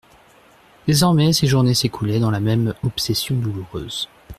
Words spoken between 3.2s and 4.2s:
douloureuse.